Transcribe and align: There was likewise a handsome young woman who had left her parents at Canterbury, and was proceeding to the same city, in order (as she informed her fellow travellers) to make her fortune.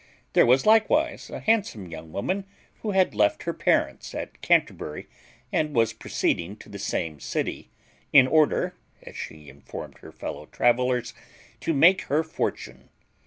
There 0.33 0.47
was 0.47 0.65
likewise 0.65 1.29
a 1.29 1.39
handsome 1.39 1.85
young 1.85 2.11
woman 2.11 2.45
who 2.81 2.89
had 2.89 3.13
left 3.13 3.43
her 3.43 3.53
parents 3.53 4.15
at 4.15 4.41
Canterbury, 4.41 5.07
and 5.53 5.75
was 5.75 5.93
proceeding 5.93 6.55
to 6.57 6.69
the 6.69 6.79
same 6.79 7.19
city, 7.19 7.69
in 8.11 8.25
order 8.25 8.73
(as 9.03 9.15
she 9.15 9.47
informed 9.47 9.99
her 9.99 10.11
fellow 10.11 10.47
travellers) 10.47 11.13
to 11.59 11.75
make 11.75 12.01
her 12.05 12.23
fortune. 12.23 12.89